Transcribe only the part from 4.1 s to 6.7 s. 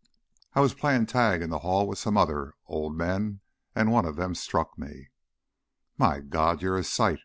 them struck me." "My God,